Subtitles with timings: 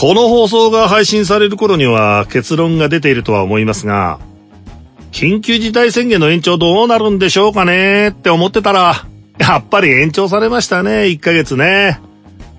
[0.00, 4.20] この放送が配信される頃には結論が出ているとは思いますが、
[5.10, 9.08] 緊急事態宣言の延長どうなるんでしょうかねって思ってたら、
[9.38, 12.00] やっぱり延長されましたね、1ヶ月ね。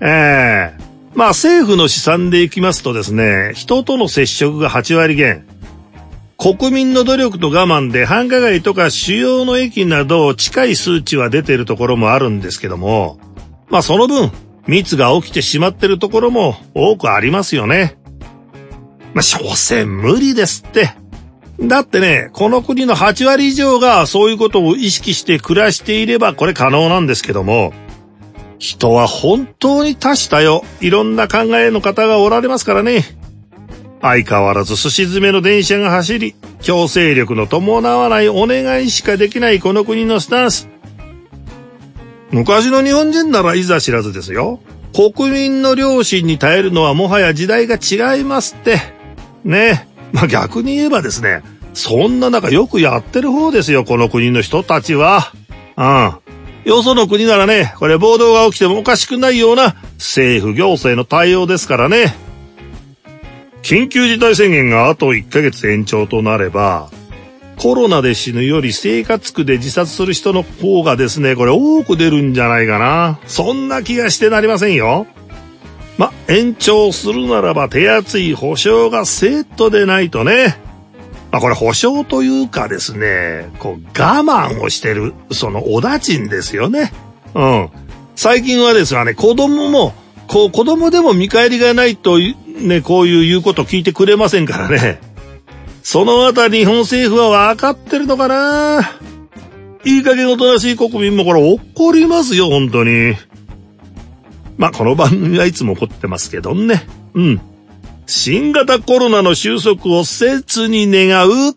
[0.02, 0.78] ええ
[1.14, 5.46] まあ政府の試算でいきますとですね、人との接触が8割減。
[6.36, 13.18] 国民の努力と我慢で繁華街とか主要の駅など近い数値は出ているところもあるんですけども、
[13.70, 14.30] まあその分
[14.66, 17.98] 密が起きてしまってるところも多くありますよね。
[19.14, 20.94] まあ所詮無理ですって。
[21.60, 27.72] だってね、この国の8割以上がそういうことを意識して暮らしていればこれ可能なんですけども、
[28.58, 33.04] 人は本当に多種多様、いろんな考えの方がおられますからね。
[34.02, 40.68] 相変わらずすし詰めの電車が走り、強制力の伴わないお願いしかできないこの国のスタンス。
[42.30, 44.60] 昔の日本人ならいざ知らずですよ。
[44.94, 48.78] 国民の良心に耐えるのはもはや時代が違いますって。
[49.44, 51.42] ねまあ、逆に言えばですね、
[51.74, 55.32] そんな中よくやってる方ですよ、この国の人たちは。
[55.76, 56.70] うん。
[56.70, 62.14] よその国ならね、これ暴動が起きてもおかしくないような政府行政の対応ですからね。
[63.62, 66.90] 緊急事態宣言があと1ヶ月延長となれば、
[67.60, 73.20] コロナで死ぬより生活苦で自殺する人の方がですね、これ多く出るんじゃないかな。
[73.26, 75.06] そんな気がしてなりませんよ。
[75.98, 80.56] ま、延長するならば手厚い保証がセットでないとね。
[81.30, 86.94] まあ、これ保証というかですね、こう我慢をしてる、そのおだちんですよね。
[87.34, 87.68] うん。
[88.16, 89.92] 最近はですね、子供も、
[90.28, 95.09] こう子供でも見返りがないとね、こういう言うこと聞いてくれませんからね。
[95.82, 98.80] そのあたり日本政府は分かってるのかな？
[99.84, 103.14] いい加減おとなしい国民もこれ怒りますよ、本当に。
[104.58, 106.86] まあ、この番組はいつも怒ってますけどね。
[107.14, 107.40] うん。
[108.06, 111.54] 新型コロナの収束を切に願う、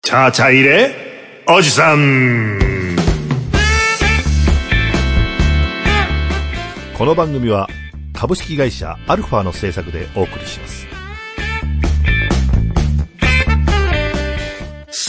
[0.00, 2.58] チャーチャ入れ、おじさん。
[6.96, 7.68] この番組は
[8.14, 10.81] 株式会社アルファの制作でお送りします。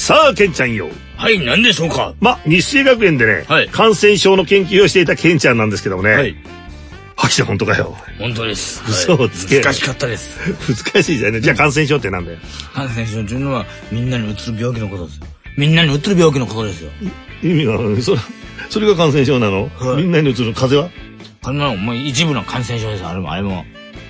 [0.03, 0.89] さあ、ケンちゃんよ。
[1.15, 2.13] はい、何でしょうか？
[2.19, 6.11] ま、日生学園でね、はい、感染症の研究をしていたケンちゃんなんですけどもね。
[6.11, 6.35] はい。
[7.15, 7.95] はきて本当かよ。
[8.19, 8.83] 本当です。
[8.85, 9.61] 嘘をつけ。
[9.61, 10.37] 難しかったです。
[10.91, 11.39] 難しいじゃね。
[11.39, 12.37] じゃあ感染症ってなんだよ。
[12.73, 15.25] 感染症というのは、みんなにうつる病気のことですよ。
[15.57, 16.91] みんなにうつる病気のことですよ。
[17.41, 18.19] 意味が、それ、
[18.69, 20.89] それが感染症なの、はい、みんなにうつる風邪は
[21.41, 23.63] 風邪も一部の感染症です、あれも、あれも。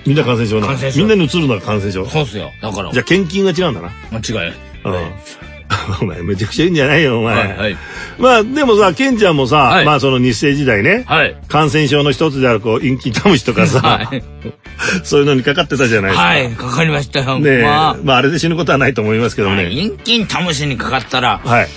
[0.04, 0.66] みんな感染症なの？
[0.66, 0.98] 感染症。
[0.98, 2.04] みんなにうつるのが感染症。
[2.06, 2.50] そうっすよ。
[2.60, 2.90] だから。
[2.90, 3.92] じゃあ献金が違うんだな。
[4.10, 4.52] 間違い。
[4.84, 5.53] うん。
[6.00, 7.36] お前、めちゃくちゃいいんじゃないよ、お前。
[7.36, 7.76] はい、はい、
[8.18, 14.24] まあ、でもさ、ケンちゃんもさ、はい、まあ、その日生時代ね、はい、感染症の一つである、こう、インキタムシとかさ、はい、
[15.04, 16.26] そういうのにかかってたじゃないですか。
[16.26, 17.38] はい、かかりましたよ。
[17.38, 19.70] ねまあ、まあ、あれで死ぬことはないと思いますけどね。
[19.70, 21.68] インキンタムシにかかったら、はい。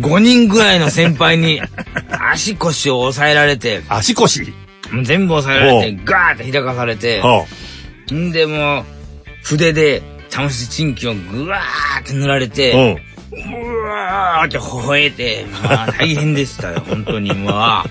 [0.00, 1.60] 5人ぐらいの先輩に
[2.32, 3.82] 足腰を押さえられて。
[3.88, 4.52] 足腰？
[5.02, 7.22] 全部押さえられて、ガーって開かされて、
[8.12, 8.84] んでもう、
[9.42, 10.02] 筆で、
[10.32, 17.86] タムシチンキをぐわーって塗られて、うわーって微笑えて、まあ大変でしたよ、 本当に、まあ。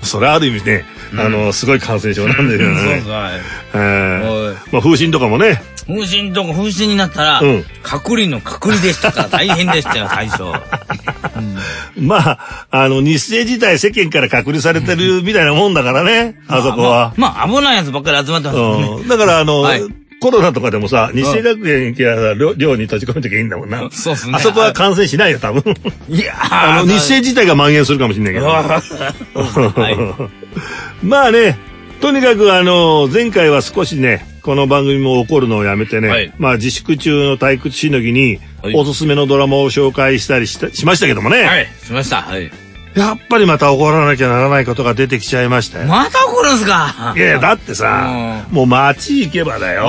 [0.00, 0.84] それはある意味ね、
[1.18, 2.78] あの、すごい感染症なんだけどね。
[2.78, 3.32] そうです、はい。
[3.74, 5.60] えー、まあ、風疹とかもね。
[5.88, 10.44] 風疹とか風疹になったら、うん、隔離の隔離でしたから 大変でしたよ、最初。
[10.44, 17.12] うん、まあ、あの、日生自体世間から隔離されてるみたいなもんだからね、あそこは。
[17.16, 18.98] まあ、まあ、危ないやつばっかり集まってますね。
[19.00, 23.88] うん、だからあの、はいコロナとかでもさ、日生学園行きゃ寮に閉じ込めときゃいいんだもんな。
[23.90, 24.34] そうっすね。
[24.34, 25.62] あそこは感染しないよ、多分。
[26.08, 28.46] いやあの、日生自体が蔓延するかもしれないけど。
[28.48, 31.58] はい、 まあね、
[32.00, 38.38] とにかくあの、前回は少しね、この番組も怒るのをやめてね、はい、まあ自粛中の退屈しのぎに、
[38.74, 41.42] おすすめのドラマを紹介したりししましたけどもね。
[41.42, 42.22] はい、しました。
[42.22, 42.50] はい。
[42.96, 45.86] やっぱりまた怒らなきゃならないことが出てきちゃいましたよ。
[45.86, 47.14] また怒るんすか？
[47.14, 49.86] いや、だってさ、もう街行けばだよ。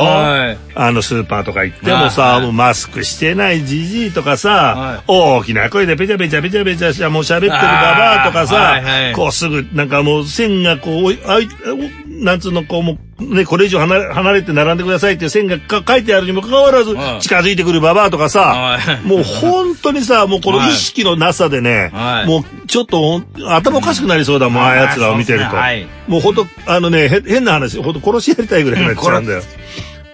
[0.75, 8.81] あのスーパーとか行ってもさ、もうマスクしてないじじいとかさ、大きな声でペチャペチャペチャペチャしもう喋ってるババアとかさ、
[9.15, 11.47] こうすぐなんかもう線がこう、あい
[12.23, 21.91] なんつうの、こう、もう、ね、これ以上離れ離れて並んでくださいっていう線が書いてあるにもかかわらず、近づいてくるババアとかさ、もう本当にさ、もうこの意識のなさでね、
[22.25, 25.55] もうちょっと頭おかしくなりそうだもん、ああやつらを見てると。
[26.07, 26.35] もう本
[26.65, 29.41] 当あのね、変な話、本当殺しやりたいぐらいになっちゃうんだよ。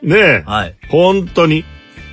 [0.03, 1.65] ねえ、はい、本当に。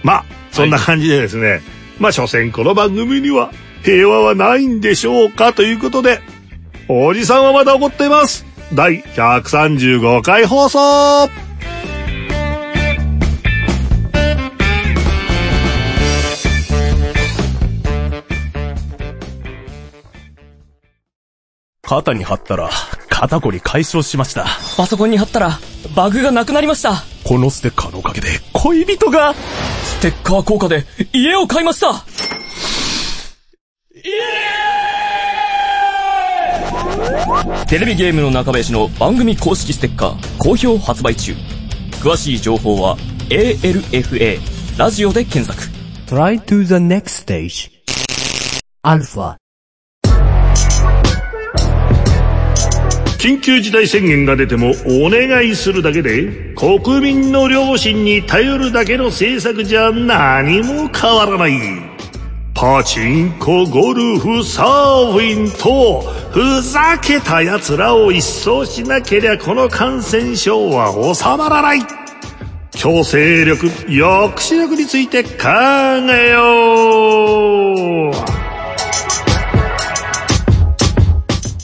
[0.03, 1.61] まあ、そんな感じでですね、
[1.99, 3.51] まあ、所詮この番組には
[3.83, 6.21] 平和はないんでしょうかということで、
[6.89, 8.50] おじさんはまだ怒っています。
[8.73, 11.29] 第135回放送
[21.83, 22.71] 肩に貼ったら、
[23.09, 24.47] 肩こり解消しました。
[24.77, 25.59] パソコンに貼ったら、
[25.97, 27.03] バグがなくなりました。
[27.25, 31.93] このステッカーのおかげで、恋人が、ステッカー効果で、家を買いましたイ
[33.99, 34.80] エーイ
[37.69, 41.35] テレビゲームの中林の番組公式ステッカー、好評発売中。
[42.03, 42.97] 詳しい情報は、
[43.29, 44.39] ALFA、
[44.79, 45.71] ラジオで検索。
[46.07, 47.71] Try to the next stage.
[48.83, 49.37] アルファ。
[53.19, 61.90] 緊急事態宣言が出てもお願いするだけで国民の良心に頼るだけの政策じゃ何も変わらない
[62.61, 71.81] パチンコゴルフサーフィンとふざけた奴らを一掃しなけりゃこの感染症は収まらない。
[72.73, 73.97] 強制力抑
[74.33, 75.31] 止力について考
[76.11, 78.30] えよう。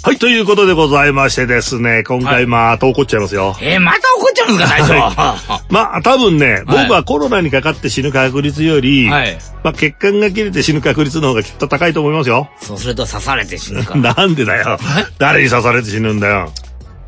[0.07, 3.57] はい、ということでございましてですね、今回また怒っちゃいますよ。
[3.61, 5.67] えー、また怒っちゃうんですか、最初。
[5.69, 12.49] まあ、多分ね、僕はコロナにかかって死ぬ確率より、はい、まあ、血管が切れて死ぬ確率の方がきっと高いと思いますよ。
[12.61, 13.97] そうすると刺されて死ぬか。
[13.99, 14.79] なんでだよ。
[15.19, 16.53] 誰に刺されて死ぬんだよ。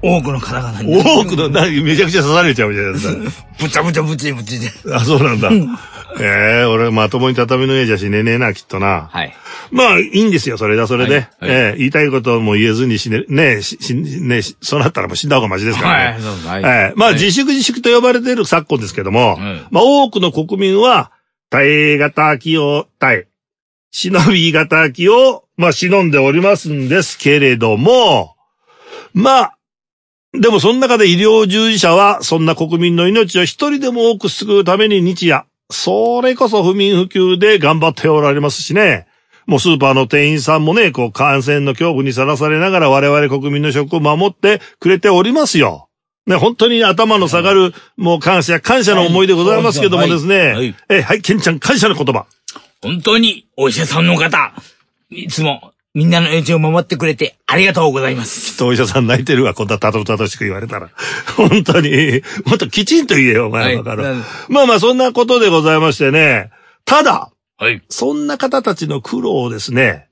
[0.02, 0.96] 多くの方々に。
[0.96, 4.70] 多くの、めちゃくちゃ刺されちゃうみたいなやつぶちゃぶちゃぶちぶちで。
[4.94, 5.50] あ、そうなんだ。
[6.20, 9.08] ええー、俺まともに畳の上じゃ死ねねえな、きっとな。
[9.10, 9.34] はい。
[9.70, 11.14] まあ、いいんですよ、それだ、それで。
[11.14, 16.12] はい、ええー、言いたいことも言えずに死ね、ねえ、し、ねそうなったらもう死んだ方がマシですからね。
[16.12, 16.46] はい、そうです。
[16.46, 16.62] はい。
[16.62, 19.38] ええー、まあ、自粛自粛と呼ばれている昨今ですけども、
[19.70, 21.12] まあ、多くの国民は、
[21.50, 23.28] 耐え型気を耐え、
[23.90, 28.36] 忍び型気を、まあ、忍んでおりますんですけれども、
[29.14, 29.57] まあ、
[30.34, 39.06] でもその中で医療従事者は、そんな国民の命を一人でも多く救うために日夜、それこそ不眠不休で頑張っておられますしね。
[39.46, 45.88] もうスーパーの店員さんもね、こう感染の恐怖にさらされながら我々国民の食を守ってくれておりますよ。
[46.26, 50.38] ね、本当に頭の下がる、もう感謝、感謝の思いでございますけどもですね。
[50.38, 52.26] はい、はい、え、はい、ケンちゃん感謝の言葉。
[52.82, 54.52] 本当にお医者さんの方、
[55.10, 58.52] いつもみんなの命を守ってくれてありがとうございます。
[58.52, 60.90] きっとお医者さん泣いてるわ、こんなたどたどしく言われたら。
[61.36, 64.14] 本当に、もっときちんと言えよ、お前わかる、は。
[64.48, 66.50] まあまあ、そんなことでございましてね。
[66.84, 67.82] ただ、はい。
[67.88, 70.08] そんな方たちの苦労をですね、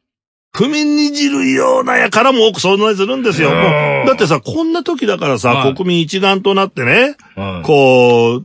[0.52, 3.50] 踏みにじるようなやからも多く存在するんですよ。
[3.50, 8.42] だってさ、こんな時だからさ、はい、国民一丸となってね、はい、こ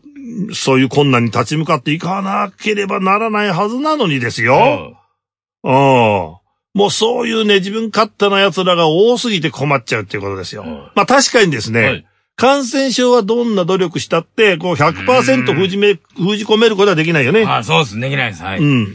[0.49, 4.97] う、そういう困難に立ち向かっていかなければならないはずなのにですよ。
[5.63, 6.40] うん。
[6.73, 10.63] もうそういうね、自分勝手な奴らが多すぎて困っちゃうっていうことですよ。
[10.95, 17.43] まあ確かにですね、はい、感染症はどんな努力したって、こう100%封じめ、封じ込めることはできないよね。
[17.45, 17.99] あそうです。
[17.99, 18.43] できないです。
[18.43, 18.59] はい。
[18.59, 18.87] うん。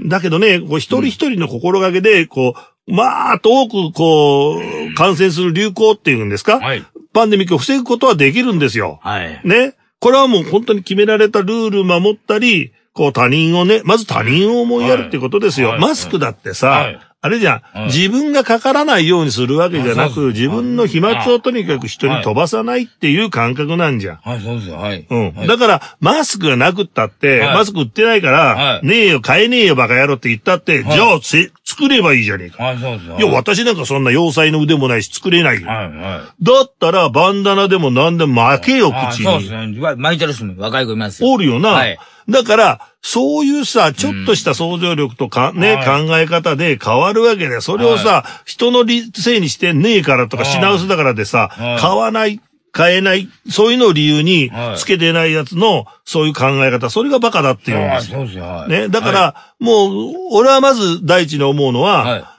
[0.00, 2.54] うん、だけどね、こう一人一人の心がけで、こ
[2.86, 6.58] う、まあ、遠く、こう、感染する流行っていうんですか？
[6.58, 6.84] はい。
[7.14, 9.00] パンデミックを防ぐことはできるんですよ。
[9.02, 9.40] はい。
[9.42, 9.74] ね。
[10.00, 15.70] これはもう本当に決められたルール守ったり、こう他人をね、まず他人を思いやるってことですよ。
[15.70, 24.16] はい、マスクだってさ、はいあれじゃん、自分がかからないようにするわけじゃなく、自分の飛沫をとにかく人に飛ばさないっていう感覚なんじゃん。
[24.16, 25.06] はい、そうですよ、はい。
[25.08, 25.46] うん。
[25.46, 31.18] だから、マスクがなくったって、マスク売ってないから、ねえよ、買えねえよ、バカ野郎って言ったって、じゃあ、
[31.64, 32.62] 作ればいいじゃねえか。
[32.62, 33.16] はい、そうですよ。
[33.18, 35.66] いや、私なんかそんな要塞の腕もないし、作れないよ。
[35.66, 36.44] はい、はい。
[36.44, 39.24] だったら、バンダナでも何でも巻けよ、口に。
[39.24, 39.96] そうですね。
[39.96, 41.32] 巻いてる人も若い子いますよ。
[41.32, 41.70] おるよな。
[41.70, 41.98] はい。
[42.28, 51.50] だから、そういうさ、ちょっとした想像力とか、ね、考え方で変わるわけで、それをさ、人のせいにしてねえからとか、品薄だからでさ、
[51.80, 52.40] 買わない、
[52.72, 58.68] 買えない、そういうのを理由につけてないやつの、そういう考え方、それがバカだっていうんですよ。
[58.68, 62.36] ね、だから、もう、俺はまず第一に思うのは、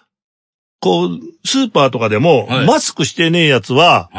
[0.79, 4.09] こう、スーパーとかでも、マスクしてねえやつは、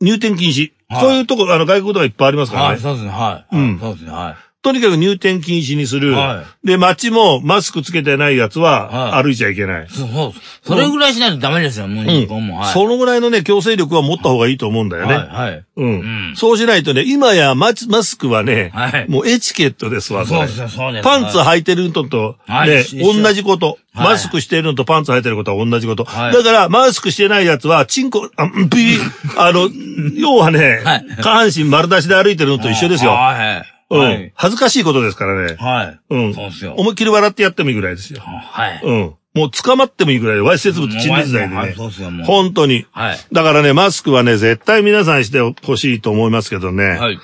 [0.00, 0.72] 入店禁止。
[0.98, 2.68] こういうとこ、あの、外国とかいっぱいありますからね。
[2.70, 3.56] はい、そうですね、はい。
[3.56, 3.78] うん。
[3.78, 4.49] そうですね、はい。
[4.62, 6.12] とにかく入店禁止にする。
[6.12, 9.80] はい、で、街もマスクつけてないやつは歩いちゃいけない。
[9.80, 10.32] はい、そうそう。
[10.62, 12.72] それぐらいしないとダメですよ、もう日本も、はい。
[12.74, 15.14] そのぐらいのね、強制力は持った方がいいと思うんだよね。
[15.14, 15.26] はい。
[15.28, 15.92] はい、うん、う
[16.32, 16.34] ん。
[16.36, 21.04] そうしないとね、今やママスクはね、はい、もうエチケットですわ、そうですそうです。
[21.04, 23.78] パンツ履いてるのと、ね、同じこと。
[23.92, 26.04] マスクしてるのとパンツ履いてることは同じこと。
[26.04, 29.00] はい、だから、マスクしてないやつは、チンコ、あ、ピー、
[29.36, 29.68] あの、
[30.14, 33.12] 要はね、はい、下半身丸出しで歩いてるのと一緒ですよ。
[33.12, 34.32] はいうん。
[34.34, 35.56] 恥ずかしいことですからね。
[35.58, 36.00] はい。
[36.10, 36.34] うん。
[36.34, 36.74] そうですよ。
[36.76, 38.20] 思いっきり笑ってやってもいいぐらいですよ。
[38.20, 38.80] はい。
[38.82, 39.14] うん。
[39.34, 41.74] もう捕まってもいいぐらい、わいせつ物陳列罪でね。
[41.76, 42.26] そうですよ、もう。
[42.26, 42.86] 本当に。
[42.90, 43.18] はい。
[43.32, 46.84] だからね、マスクはね、絶対皆さんしてほしいと思いますけどね。
[46.84, 47.18] はい。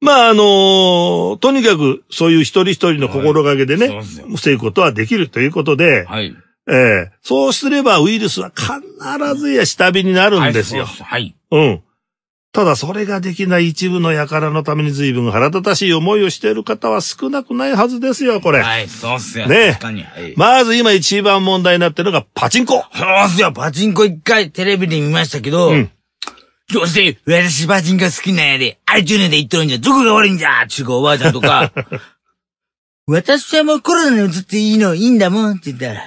[0.00, 4.04] まあ、あのー、とにかく、そういう一人一人の心がけでね、はい、
[4.34, 6.34] 防ぐことはできるということで、はい。
[6.70, 10.84] ええそうすればウイルスは必ずや下火になるんですよ。
[10.84, 11.34] はい。
[11.50, 11.82] うん。
[12.52, 18.60] ただそれができない一部の輩のために随分腹立たしい思いをしている方は少なくないはずですよ、これ。
[18.60, 19.46] はい、そうっすよ。
[19.46, 20.02] ねえ確かに。
[20.02, 20.34] はい。
[20.36, 22.74] まず今一番問題になってるのがパチンコ。
[22.74, 22.84] そう
[23.26, 23.52] っすよ。
[23.52, 25.90] パチンコ一回テレビで見ましたけど、うん
[26.72, 31.70] どうして、私パチンコ好きなんやで、あれ中年で言っとるんじゃ、どこが悪いんじゃちゅうかおばあちゃんとか、
[33.06, 36.00] 私はもうコロナに移っていいの、いいんだもんって言ったら、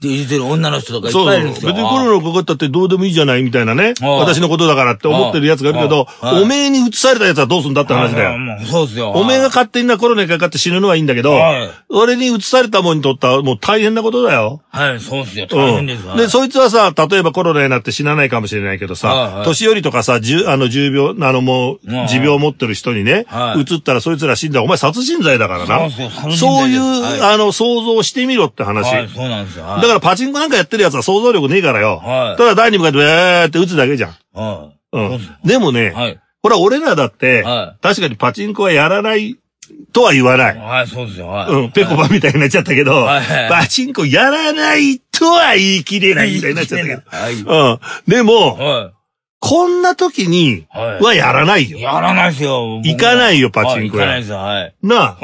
[0.00, 1.12] って言ってる女の人とかいっ。
[1.12, 1.72] ぱいいるんですよ。
[1.72, 3.92] 別にコロナかかったってどうでもいいじゃないみたいなね。
[4.00, 8.38] 私のことだからって思ってるやつがいるけど、おめえに移されたやつはどうすんだって話だよ。
[8.64, 9.10] そうっすよ。
[9.10, 14.62] おめえが勝手になコロナにかかって死ぬのはいいんだけどはい、俺に移されたもんにとったらもう大変なことだよ。
[14.70, 15.46] はい、そうっすよ。
[15.50, 15.58] うん。
[15.58, 16.16] 大変ですわ。
[16.16, 25.90] で、そいつはさ、例えばコロナになって死なないかもしれないけどはいさは、い年寄りとかさ、重、あの、重病、あのもううん、持病を持ってる人にねは、い移ったらそいつら死んだら、お前殺人罪だからな。
[25.90, 28.94] そういう、はいあの、想像してみろって話。
[28.94, 29.66] はい、そうなんですよ。
[29.90, 31.98] からパチンコなんかやってるやつは想像力ねえからよ。
[31.98, 34.16] はいただ台に向かって、えーって打つだけじゃん。
[34.32, 35.30] はうんそうっす。
[35.44, 36.20] でもね、はい。
[36.42, 39.38] ほら、俺らだって、は確かにパチンコはやらない
[39.92, 40.56] とは言わない。
[40.56, 41.28] はい、そうですよ。
[41.28, 41.52] はい。
[41.52, 47.02] うん、ペコパみたいになっちゃったけど、はいはいパチンコやらないとは言い切れないみたいになっちゃったけど。
[47.06, 47.34] はい。
[47.34, 48.10] うん。
[48.10, 48.92] でも、は
[49.40, 51.70] こんな時にはやらないい。
[51.70, 51.78] よ。
[51.78, 52.76] やらないですよ。
[52.76, 54.36] 僕行かないよパチンコ屋はい行かないですよ。
[54.36, 54.74] はい。
[54.82, 55.18] な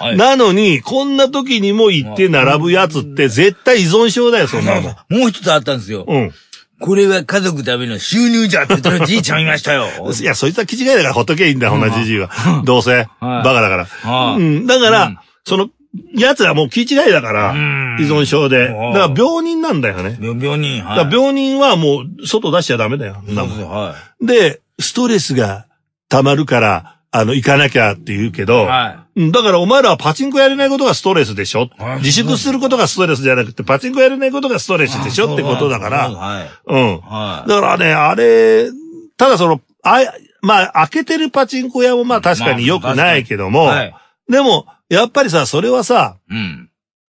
[0.00, 0.14] あ。
[0.16, 4.96] なのに、こんな時にも行って並ぶやつって絶対依存症だよ、そんなの。
[5.10, 6.06] もう一つあったんですよ。
[6.08, 6.32] うん。
[6.80, 9.86] これは家族ための収入じゃって言ってるじいちゃんいましたよ。
[10.18, 12.30] いや、そいつは気違いだからほっとけばいいんだよ、こんなじじいは。
[12.64, 13.06] どうせ。
[13.20, 13.84] バカだから。
[13.84, 14.66] はいうん。
[14.66, 15.70] だから、うんその、
[16.14, 18.68] 奴はもう気違いだから、ん依存症で。
[18.68, 20.18] だうんから病人なんだよね。
[20.20, 21.12] 病病人、はい。
[21.12, 23.22] 病人はもう外出しちゃダメだよ。
[23.26, 23.70] そんなもんそう。
[23.70, 25.66] はで、ストレスが
[26.08, 28.66] 溜まるから、あの、行かなきゃって言うけど、い。
[28.66, 31.70] はうんだからお前らはパチンコやれないことがストレスでしょ？
[31.78, 35.10] はい自粛することがストレスじゃなくて、パチンコやれないことがストレスでい。
[35.10, 35.32] しょ？
[35.32, 36.50] ってことだから、はい。
[36.66, 37.00] うん。
[37.00, 37.48] はい。
[37.48, 38.68] だからね、あれ、
[39.16, 40.02] ただその、あ
[40.42, 43.94] まあ、開けてるパチンコ屋もまあ確かに良くないけども、はい。
[44.30, 46.70] でも、やっぱりさ、それはさ、うん。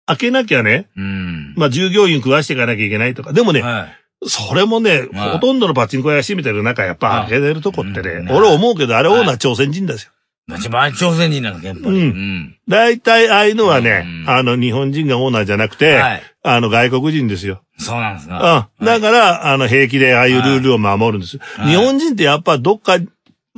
[0.08, 1.54] 開けなきゃね、うん。
[1.56, 4.28] まあ従業員食わしていかなきゃいけないとか、でもね、はい。
[4.28, 10.12] それもね、はいほとんどのパチンコ屋閉めてる中、やっぱ開けてるとこってね、うん俺思うけど、あれオーナー朝鮮人ですよ。
[10.58, 11.88] 一番朝鮮人なんですやっぱり。
[11.88, 12.58] うんうん。
[12.68, 17.64] 大体ああいうのはね、うんあの、日本人がオーナーじゃなくて、はいあの、外国人ですよ。
[17.80, 18.32] そうなんですうん。
[18.34, 18.70] が。
[18.80, 21.40] だから、あの、平気でああいうルールを守るんです。
[21.40, 23.00] はい日本人ってやっぱどっか、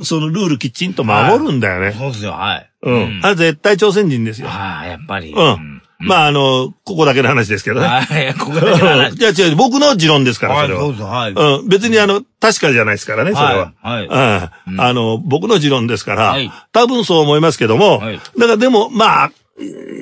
[0.02, 1.92] そのルールきちんと守るんだよね。
[1.92, 2.67] そうですよ、はい。
[2.82, 3.20] うん。
[3.22, 4.48] あれ絶対朝鮮人ですよ。
[4.48, 5.32] はい、やっぱり。
[5.32, 5.82] うん。
[6.00, 7.86] まあ、あの、ここだけの話ですけどね。
[7.86, 9.14] はい、ここだけの話。
[9.18, 10.80] いや違う、僕の持論ですから、はい、それは。
[10.82, 11.32] そうです、はい。
[11.32, 11.68] うん。
[11.68, 13.72] 別にあの、確かじゃないですからね、それは。
[13.82, 14.06] はい。
[14.06, 14.72] はい。
[14.72, 14.80] うん。
[14.80, 19.30] あの、僕の持論ですからはい、多分そう思いますけども、はいだからでも、まあ、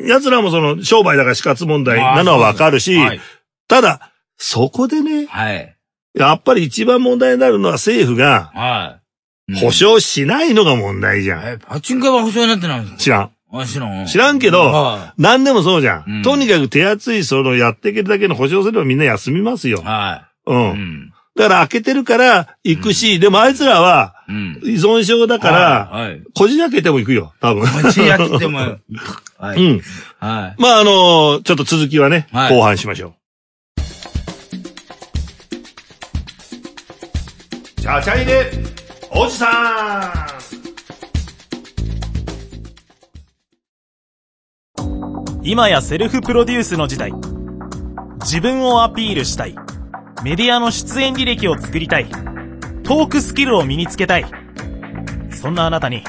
[0.06, 3.20] 奴らもその、商売だから死活問題なのはわかるしはい、
[3.68, 5.76] ただ、そこでね、はい。
[6.14, 9.05] やっぱり一番問題になるのは政府が、はい。
[9.54, 11.44] 保証しないのが問題じゃん。
[11.44, 13.30] え、パチンコは保証になってないんです知らん。
[13.64, 14.06] 知らん。
[14.06, 16.22] 知らんけどは、何でもそうじゃうんん。
[16.22, 19.82] とにかく手厚い、その、やっていけるだけの保証すればみんな休みますよい。。
[19.84, 20.52] はう。
[20.52, 20.56] い。
[20.56, 21.12] うんん。
[21.36, 24.60] だから開けてるから行くし、でもあいつらはうん。
[24.64, 26.22] 依存症だから、はい。
[26.34, 27.62] こじ開けても行くよ、多分。
[27.66, 27.92] はい。
[27.92, 28.80] 血焼きても、はう
[29.56, 29.68] い。
[29.74, 29.80] ん。
[30.18, 30.60] はい。
[30.60, 33.12] まあ、あのちょっと続きはね、はい後半しましょう。
[37.80, 38.50] ちゃちゃ入れ、
[39.18, 40.12] おじさ
[44.78, 47.12] ん今やセルフプロデュースの時代。
[48.20, 49.54] 自分をアピールしたい。
[50.22, 52.10] メディアの出演履歴を作りたい。
[52.82, 54.26] トークスキルを身につけたい。
[55.30, 56.02] そんなあなたに、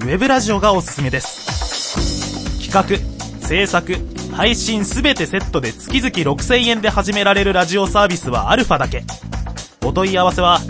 [0.00, 2.62] ウェブラジオがおすすめです。
[2.70, 3.96] 企画、制作、
[4.36, 9.02] 配信すべてセットで月々6000円で始められるラジオサービスはアルファだけ。
[9.84, 10.60] お問い合わせは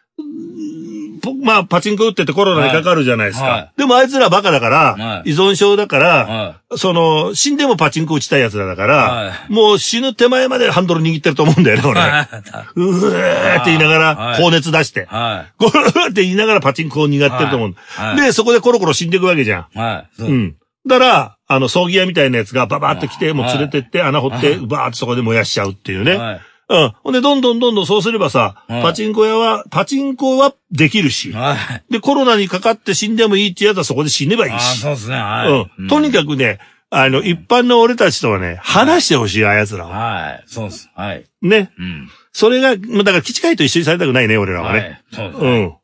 [1.42, 3.44] まあ、パチンコ打っててコロナにかかるじゃないですか。
[3.44, 3.60] はい。
[3.60, 5.30] はいでもあいつらバカだから、はい。
[5.30, 9.52] 依存症だから、はその、死んでもパチンコ打ちたいやつらだから、はい。
[9.52, 12.00] もう死ぬ手前までハンドル握ってると思うんだよね、俺。
[12.00, 14.42] うーって言いながら、はい。
[14.42, 15.06] 高熱出して。
[15.06, 17.74] はゴーって言いながらパチンコを苦ってると思う。
[18.16, 19.66] で、そこでコロコロ死んでいくわけじゃん。
[20.18, 20.24] う。
[20.24, 20.56] うん。
[20.86, 26.40] だから、あの、葬儀屋みたいなやつがババーって来て、もうはい連れてって、穴掘って、バーってそこで燃やしちゃうっていうね。
[26.68, 26.82] はい。
[26.84, 26.92] うん。
[27.02, 31.56] ほんで、どんどんどんどんそうすればさ、はいパチンコ屋は、パチンコはできるし、は
[31.88, 31.92] い。
[31.92, 34.80] で、コロナにかかって死んでもいいってやつはそこで死ねばいああ、いし。
[34.80, 35.16] そうですね。
[35.16, 35.82] はい。
[35.82, 35.88] うん。
[35.88, 36.58] とにかくね、
[36.90, 39.96] あの、一般の俺たちとはね、話してほしい、あやつらは。
[39.96, 40.44] はい。
[40.46, 40.90] そうです。
[40.94, 41.24] はい。
[41.42, 41.70] ね。
[41.78, 42.08] うん。
[42.32, 44.78] それが、まあだから、基地会と一緒にされたくないね、俺らはね。
[44.78, 45.02] はい。
[45.12, 45.44] そうです。
[45.44, 45.74] うん。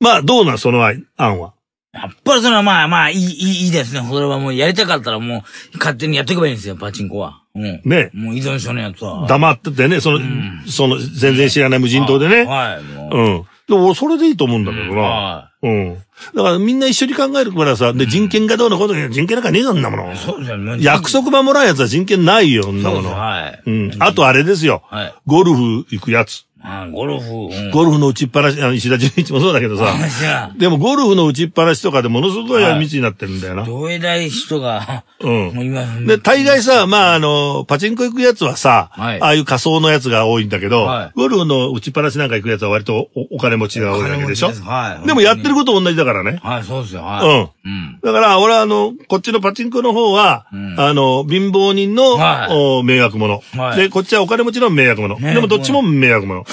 [0.00, 1.54] まあ、どうなん、その案は？
[1.92, 4.04] やっぱりそれはまあまあ、いい、いい、いいですね。
[4.08, 7.43] それはもうやりたかったらもう、勝手にやっていけばいいんですよ、パチンコは。
[7.54, 7.80] うん。
[7.84, 8.10] ね。
[8.12, 9.26] もう依存症のやつは。
[9.28, 10.20] 黙っててね、その、
[10.66, 12.44] その、全然知らない無人島でね。
[12.44, 12.82] はい。
[12.82, 13.44] もううん。
[13.68, 15.00] でも、俺それでいいと思うんだけどな。
[15.00, 15.94] はうん。
[16.34, 20.16] だからみんな一緒に考えるからさ、で、人権がどうのことに、人権なんかねえぞんなものい。。
[20.16, 20.78] そうですよね。
[20.80, 22.90] 約束守らんやつは人権ないよ、そんな。
[22.90, 23.10] もの。
[23.10, 23.62] はい。
[23.66, 23.92] うん。
[24.00, 24.82] あとあれですよ。
[24.90, 25.14] はい。
[25.26, 26.46] ゴルフ行くやつ。
[26.66, 27.70] あゴルフ、うん。
[27.70, 30.50] ゴルフの打ちっぱなし、あの石田純一もそうだけどさ。
[30.56, 33.64] でもゴルフの打ちっぱなしとかでものすごい密になってるんだよな。
[33.64, 36.06] どえらい人が、うん。
[36.06, 46.40] で、大概さ、まあ、あの、パチンコ行くやつはさ、はいああいう仮想のやつが多いんだけど、はいゴルフの打ちっぱなしなんか行くやつは割とおお金持ちが多いわけでしょはいでもやってること同じだからね。
[46.42, 47.02] はい、そうですよ。
[47.02, 47.68] はい。
[47.68, 48.00] うん。
[48.02, 55.18] だから、俺はあの、こっちのパチンコの方は、うんあの、貧乏人の、はいお迷惑者、はいで、こっちはお金持ちの迷惑者。
[55.18, 56.44] ねでもどっちも迷惑者。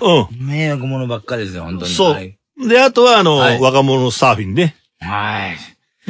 [0.00, 1.88] う迷惑者ばっかりですよ、本当ん。
[1.88, 1.94] に。
[1.94, 2.38] そはい。
[2.58, 2.68] う。
[2.68, 4.76] で、あとはあの、はい若者のサーフィンね。
[5.00, 5.56] はい。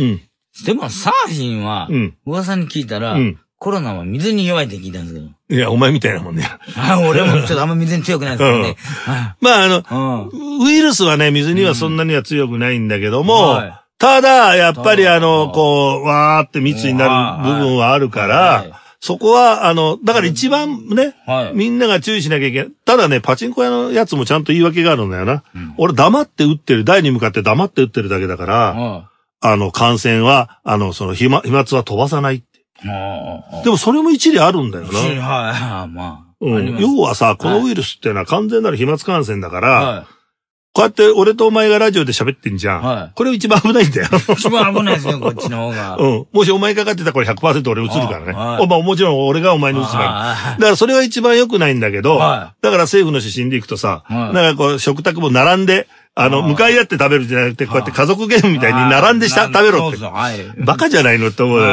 [0.01, 0.21] うん。
[0.65, 5.27] でも、サーフィンは、うん噂に聞いたら、うんコロナは水に弱いって聞いたんですけど。
[5.55, 6.49] いや、お前みたいなもんね。
[6.79, 8.77] あ俺もちょっとあんま水に強くないですからね。
[9.05, 10.67] は まあ、あの、いうん。
[10.67, 21.53] ウイルスはね、水にはそんなには強くないんだけども、はいただ、やっぱりあの、こう、わーって密になる部分はあるから、はいそこは、あの、だから一番ね、はい。
[21.55, 22.73] みんなが注意しなきゃいけない。
[22.85, 25.43] ただね、パチンコ屋のやつもちゃんと言い訳があるんだよな。
[25.79, 29.11] 俺黙って打ってる、台に向かって黙って打ってるだけだから、は
[29.41, 32.61] あの、感染は、あの、その、飛沫、飛沫は飛ばさないって。
[33.65, 34.93] でもそれも一理あるんだよあ。
[34.93, 34.99] な。
[35.23, 35.89] はい。
[35.89, 36.31] まあ。
[36.43, 40.07] うん、要はさ、このウイルスっていうのは完全なる飛沫感染だから、は
[40.73, 42.83] こうやって俺とお前がラジオで喋ってんじゃん。
[42.83, 44.09] はいこれ一番危ないんだよ。
[44.29, 44.33] い。
[44.35, 45.97] 一番危ないですね、こっちの方が。
[46.01, 46.27] うん。
[46.33, 48.33] もしお前かかってたらこれ100%俺映るからね。
[48.33, 50.05] はいおまあもちろん俺がお前に映るから。
[50.05, 60.13] はいだからそれは一番良くないんだけど、はだから政府の指針でいくとさ、はいなんかこう食卓も並んで、あの、向かい合って食べるんじゃなくて、こうやって家族ゲームみたいに並んでした、食べろってそうそう、。
[60.13, 60.35] はい。
[60.59, 61.67] バカじゃないのって思うよ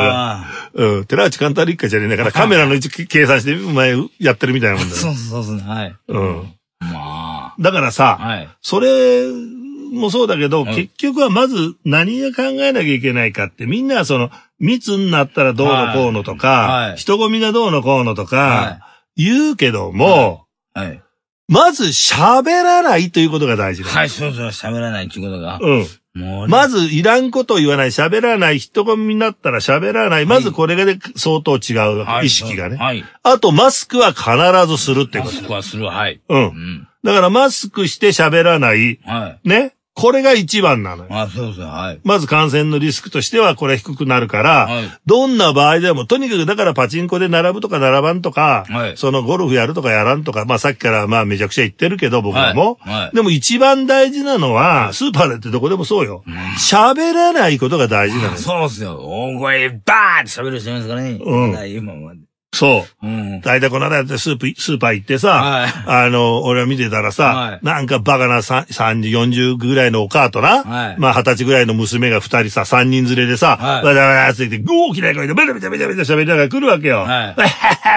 [0.76, 1.06] うん。
[1.06, 5.02] 寺内勘太郎一家じゃねえんだからカメラの位置計算して、お前やってるみたいなもんだよ。
[5.02, 5.96] そうそうそう、はい。
[6.08, 6.54] うん。
[6.80, 7.17] ま
[7.60, 8.24] だからさ、あ。
[8.26, 8.50] はい。
[8.62, 9.24] それ
[9.92, 18.80] もそうだけど、はい結局はまず何が考えなきゃいけないかって、みんなはその、密になったらどうのこうのとか、はいはい人混みがどうのこうのとはか、
[19.16, 21.02] 言うけども、はい。
[21.48, 23.90] まず喋らないということが大事だ。
[23.90, 25.60] はい、そうそう、喋らないっていうことが。
[25.62, 26.50] うん。
[26.50, 30.26] まず、いらんことを言わない、喋らない、人混みになったら喋らない。
[30.26, 32.78] まずこれがで相当違う、はい意識がね。
[32.78, 33.06] はい。
[33.24, 34.32] あと、マスクは必
[34.68, 35.34] ずするってこと。
[35.36, 36.22] マスクはする、はい。
[36.28, 36.36] う。
[36.36, 36.88] うんん。
[37.08, 39.00] だから、マスクして喋らない。
[39.06, 39.48] はい。
[39.48, 39.74] ね？
[40.00, 41.10] これが一番なのよ。
[41.10, 42.00] あ、そうそう、はい。
[42.04, 56.24] まず感染のリスクとしてはこれ低くなるから、はいどんな場合でも、とにかくだからパチンコで並ぶとか並ばんとか、はいそのゴルフやるとかやらんとか、まあさっきからまあめちゃくちゃ言ってるけど僕らも、はいはいでも一番大事なのは、スーパーだってどこでもそうよ。
[56.60, 58.38] 喋、らないことが大事なのよ。
[58.38, 59.00] そうっすよ。
[59.02, 61.18] 大声バーって喋る人いますからね。
[61.20, 62.20] うん今まで。
[62.54, 63.06] そう。
[63.06, 63.42] うん。
[63.42, 65.72] 大体この間ってスープ、スーパー行ってさ、はい
[66.06, 77.00] あの、俺は見てたらさ、はいなんかバカなさ30、40ぐらいのお母とな、はいまあ20歳ぐらいの娘が2人さ、3人連れでさ、はいわだわだって言って、大きな声でベタベタベタベタ喋りながら来るわけよ。
[77.00, 77.36] はい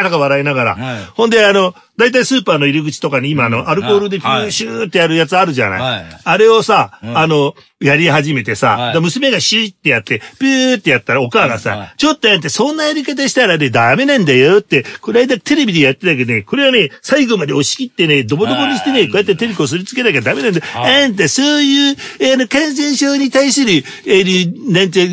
[0.05, 0.75] とか笑いながら。
[0.75, 5.81] はいほんで、あの、大体スーパーの入り口とかに今、あの、アルコールでフュはいーシューってやるやつあるじゃない。
[5.81, 20.65] はいあれをさ、うんあの、やり始めてさ、はいで娘がシューってやって、ピューってやったらお母がさ、はいちょっとやってそんなやり方したらね、ダメなんだよって、この間テレビでやってたけどね、これはね、最後まで押し切ってね、ドボドボにしてね、こうやってテレコをすりつけなきゃダメなんだよ。
[20.75, 21.97] あんたそういう、
[22.35, 23.71] あの、感染症に対する、
[24.07, 25.09] えー、なんて、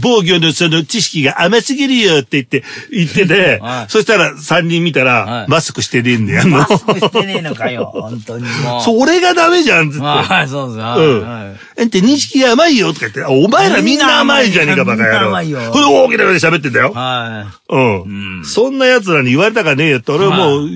[0.00, 6.48] 防御のその知識が甘すぎるよって言って、言ってて、はいそしたら3人見たら、はいマスクしてねえんだよ。
[6.48, 8.82] マスクしてねえのかよ、本当にもう。
[8.82, 10.04] それがダメじゃんっつって。
[10.04, 10.78] はい、そうです。
[10.80, 11.90] はいうん。
[12.06, 15.28] 認識が甘いよとか言って、あお前らみんな甘いじゃねえか、バカ野郎。
[15.28, 16.92] 甘いよこれ大きな声で喋ってんだよ。
[16.92, 18.02] はうん。
[18.02, 20.66] うんそんな奴らに言われたかねえよって、俺はもう、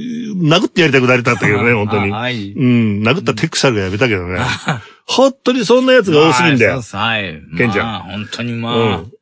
[0.43, 2.11] 殴ってやりたくなりたんだけどね、 本当に。
[2.11, 3.03] はいうん。
[3.03, 4.41] 殴ったテクサルがやめたけどね。
[5.07, 6.15] 本当にそんな奴い。
[6.15, 6.83] が多すぎんだよ。
[6.93, 7.41] はい。
[7.57, 9.13] ケンちゃんまあ本当にまあうん。。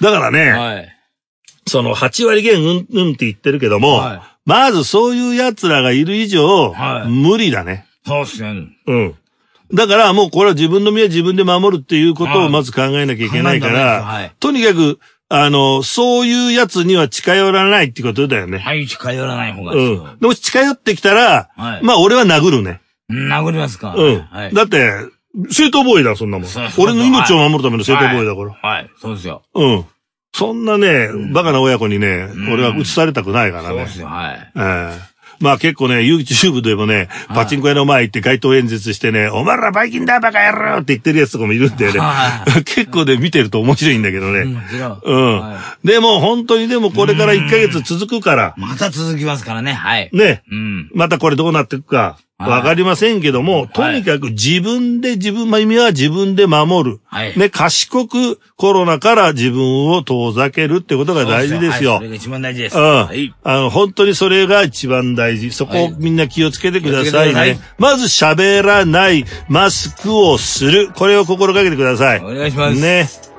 [0.00, 0.88] だからね、はい。
[1.66, 7.86] その8割減うん、うんって言ってるけども、はいまずそういう奴らがいる以上、はい無理だね。
[8.04, 8.66] そうっすね。
[8.88, 9.14] うん。
[9.74, 18.58] だからもうこれは自分の身は自分で守るっていうことはいをまず考えなきゃいけないから、はいとにかく、あの、そういうやつには近寄らないってことだよね。
[18.58, 20.16] はい、近寄らない方がうんいいですよ。。
[20.20, 22.80] でも近寄ってきたら、はいまあ俺は殴るね。
[23.10, 24.20] 殴りますかうん。
[24.20, 24.54] はい。
[24.54, 24.90] だって、
[25.50, 26.48] 正当防衛だ、そんなもん。
[26.78, 28.52] 俺の命を守るための正当防衛だから。
[28.52, 28.90] はい。
[29.00, 29.42] そうですよ。
[29.54, 29.84] うん。
[30.34, 33.88] そんなね、バカな親子にね、ん俺は移されたくないからねそうで。
[33.88, 34.06] すよ。
[34.08, 34.52] はい。
[34.56, 35.11] ええ
[35.42, 42.44] まあ結構ね、YouTube でもね、パチンコ屋の前行って街頭演説してね、お前らバイキンだバカ野郎って言ってるやつとかもいるんだよねは。
[42.64, 44.40] 結構ね、見てると面白いんだけどね。
[44.40, 45.76] うんは。
[45.84, 49.72] でも本当にでもこれから1ヶ月続くから、また続きますからね。
[49.72, 50.10] はい。
[50.12, 50.90] ね、うん。
[50.94, 57.00] またこれどうなっていくか、はいわかりませんけども、とにかく自分で自分、まあ意味は自分で守る。
[57.04, 62.08] はいね、賢くコロナから自分を遠ざけるってことが大事ですよはいそれ。
[62.10, 62.78] が一番大事です。
[62.78, 63.06] うん。
[63.06, 63.34] はい。
[63.44, 65.50] あの、本当にそれが一番大事。
[65.50, 67.56] そこをはいみんな気をつけてくださいねい。
[67.78, 70.90] まず喋らない、マスクをする。
[70.94, 72.20] これを心がけてください。
[72.20, 73.31] お願いしますね。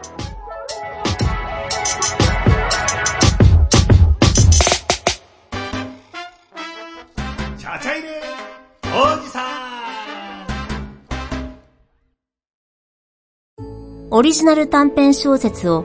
[14.16, 15.84] オリジナル短編小説を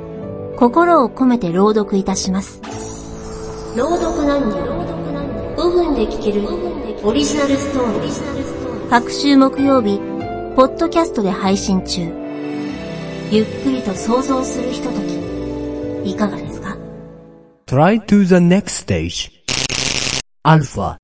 [0.59, 2.61] 心を込めて朗読いたします。
[3.75, 6.47] 朗読なんに5分で聞ける
[7.03, 8.91] オリジナルストーリー。
[8.91, 9.99] 各週木曜日、
[10.55, 12.03] ポッドキャストで配信中。
[13.31, 15.01] ゆっくりと想像するひとと
[16.05, 16.77] き、いかがですか
[17.67, 18.87] ？Try to the next
[20.45, 20.99] stage.Alpha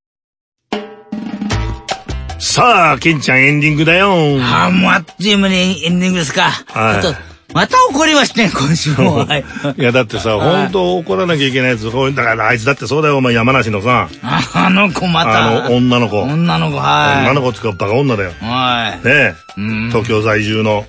[2.45, 4.13] さあ、ケンちゃんエンディングだよ。
[4.43, 6.51] ああ、もうあっという間にエンディングですか。
[6.51, 7.15] はいあと、
[7.55, 9.17] また怒りましたね、今週も。
[9.25, 9.45] はい。
[9.79, 15.47] いや、だってさ、はい本当怒らなきゃいけないやつ、だからあいつだってそうだよ、お前山梨のさ、ああの子また。
[15.47, 16.21] あの、女の子。
[16.21, 17.23] 女の子、はい。
[17.23, 18.33] 女の子つうかバカ女だよ。
[18.43, 19.09] はい。
[19.09, 19.89] ねうんえ。
[19.89, 20.85] 東京在住の。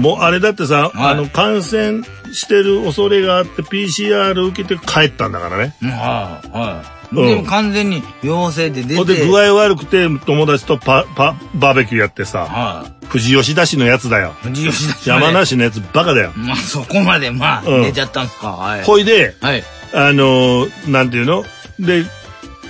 [0.00, 5.76] もう、あれだってさ、はいあの、感染してる恐れがあって PCR 受けて帰ったんだからね。
[5.80, 6.58] うんはい。
[6.58, 6.97] はい。
[7.12, 8.96] うんでも完全に陽性で出て。
[8.96, 14.34] ほんで、具合悪くて友達とパ、パ、バーベキューやってさ、は富士吉田市のやつだよ。
[14.44, 14.48] い。
[14.48, 16.32] 藤吉田山梨のやつバカだよ。
[16.36, 18.52] まあ、そこまで、まあ、うん出ちゃったんすか。
[18.52, 18.84] はい。
[18.84, 19.64] ほいで、はい。
[19.94, 21.44] あのーなんていうの？
[21.80, 22.04] で、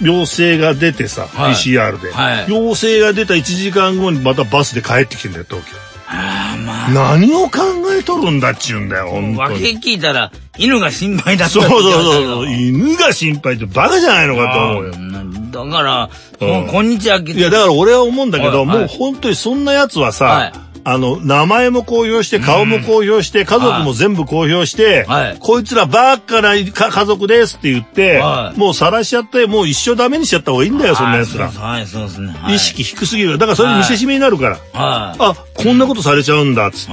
[0.00, 5.87] 陽性が出てさ、はい PCR で、はい陽性が出た1時間後にまたバスで帰ってきてんだよ、東京。
[6.08, 6.90] まあ。
[6.90, 7.60] 何を考
[7.98, 9.80] えとるんだっちゅうんだよ、本当に。
[9.80, 14.92] 聞いたら、犬が心配だったそうそうそう犬が心配ってバカじゃないのどかと思うよ。
[14.94, 16.48] あだから、うん。
[16.48, 18.78] もうこんにちは、いや、だから俺は思うんだけど、はいはい。
[18.78, 31.50] もう本当にそんな奴はさ、はいあの、名前も公表して、顔も公表して、家族も全部公表して、はいこいつらばっかなか家族ですって言って、はいもう晒しちゃって、もう一生ダメにしちゃった方がいいんだよ、そんな奴ら。
[31.50, 32.28] はい、そうですね。
[32.28, 33.36] はい意識低すぎる。
[33.36, 34.56] だからそれ見せしめになるから。
[34.72, 36.90] はあ、こんなことされちゃうんだ、つっ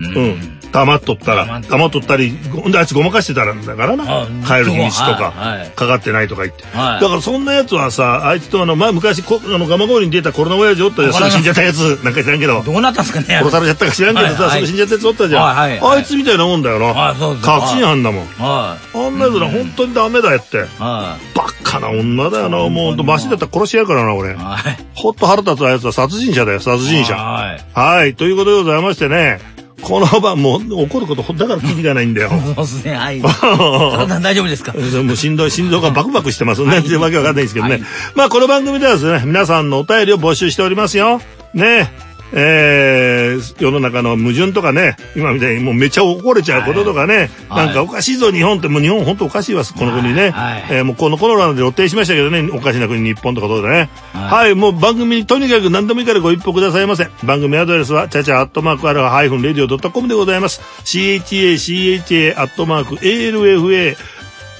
[0.00, 0.04] い。
[0.06, 0.14] て。
[0.14, 0.57] うん。
[0.72, 4.28] 黙っとったら、黙っと黙っとったり、ごあいつごまかしてたらんだからなはい。
[4.46, 6.64] 帰る日にちとか、はいはいかかってないとか言って。
[6.76, 12.62] はいだからそんなやつはさ、あいつとあの、前昔、こあの、ガマゴールに出たコロナ親父おったじゃん、死んじゃったやつ、なんか知らんけど。
[12.62, 15.42] どうなったんですかね殺されちゃったか知らんけどさ、はいはい死んじゃったやつおったじゃん。
[15.44, 17.14] はいはいはいあいつみたいなもんだよな。
[17.42, 18.26] 確信犯だもん。
[18.38, 20.56] はあんなやつら本当にダメだよって。
[20.56, 20.60] い。
[20.60, 22.68] はバッカな女だよな。
[22.68, 24.34] もう、マシだったら殺してやるからな、俺い。。
[24.34, 24.62] はい。
[24.94, 27.14] ほっと腹立つやつは殺人者だよ、殺人者。
[27.16, 27.64] はい。
[27.72, 28.14] はい。
[28.14, 29.38] ということでございましてね、
[29.82, 32.30] この晩もう怒ること、だからキリがないんだよ。
[32.30, 33.20] そうですね、 はい。
[33.20, 34.72] 体大丈夫ですか？
[34.72, 36.68] もう心臓、心臓がバクバクしてますね。
[36.68, 37.72] はいってわけわかんないですけどね。
[37.72, 37.82] はい
[38.14, 41.20] まあ、この番組ではですね、皆さんのお便りを募集しておりますよ。
[41.54, 50.30] ねえー、世の中の矛盾とかね、今みたいにもうめちゃ怒れちゃうこととかね、はい、なんかおかしいぞ日本って、もう日本本当おかしいわ、この国ね。
[50.30, 53.90] はい、えー、もうこのコロナで露呈しましたけどね、おかしな国日本とかどうだね。
[54.12, 57.08] はい、はい、もう番組にとにかく何でもいいからご一報くださいませ。
[57.24, 60.60] 番組アドレスは、ちゃちゃアットマークアルファハイフンレディオ .com でございます。
[60.84, 63.96] CHA、CHA アットマーク ALFA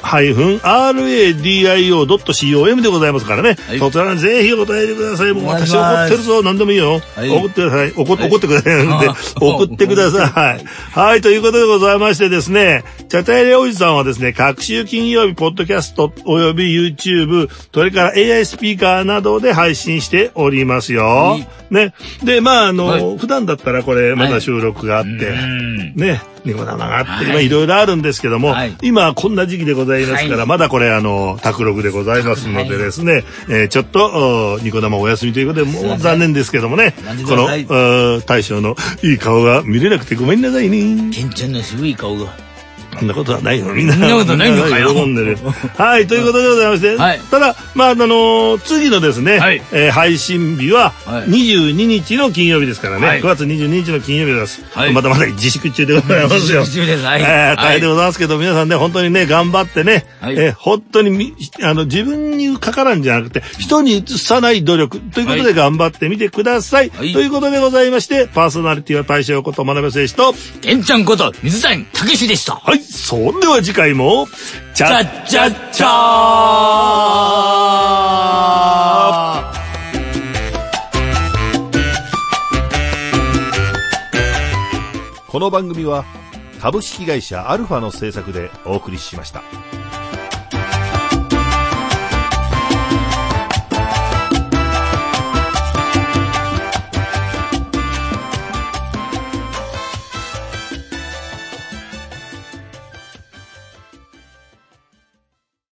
[0.03, 3.57] ハイフン radio.com でございますからね。
[3.69, 5.33] はい、そちらにぜひお答えてください。
[5.33, 6.43] もう私怒ってるぞ。
[6.43, 7.01] 何でもいいよ。
[7.17, 7.93] はい、怒ってください。
[7.97, 8.75] 怒怒ってください。
[8.87, 9.09] んで、
[9.41, 10.65] 送ってください。
[10.93, 11.21] はい。
[11.21, 21.39] ということでございましてですね、チャタイレおじさんはですね、各週金曜日、ポッドキャストおよび YouTube、それから AI スピーカーなどで配信しておりますよ。
[21.71, 21.95] ね。
[22.23, 25.11] で、まあ、あの、普段だったらこれ、まだ収録があって、
[25.95, 26.21] ね。
[26.45, 36.95] ニコ生があって、はいろいろあるんですけども、はい、今こんな時期でございますから、はい、まだこれあの、卓録でございますのでですね、はい、えー、ちょっと、ニコ生お休みということで、もう残念ですけどもね、
[37.29, 41.11] この、大将のいい顔が見れなくてごめんなさいね。
[41.13, 42.48] ケンちゃんの渋い顔が。
[42.99, 43.95] そんなことはないのみんな。
[43.95, 44.95] そんなことないのかよ。
[44.95, 45.39] 喜んでる。
[45.77, 54.65] はい、ということでございまして、はい、ただ、まあ、あの次のですね、はい、えー、配信日は22日の金曜日ですからね、はい、9月22日の金曜日です。
[54.77, 56.61] はい、まだまだ自粛中でございますよ。
[56.61, 57.05] 自粛中です。
[57.05, 57.23] はい。
[57.23, 66.91] えー、大変でございますけど、皆さんね、本当にね、頑張ってね、はい、えー、本当にみ、あの、自分にかからんじゃなくて、人に移さない努力ということで頑張ってみてください。
[66.91, 72.55] はい、ということでございまして、パーソナリティは大将こと学べ選手と、けんちゃんこと水谷武史でした。
[72.55, 74.27] はい、それでは次回も、
[74.75, 75.89] チャッチャッチャー
[85.27, 86.07] この番組は
[86.61, 89.43] 株式会社アルファの制作でお送りしました。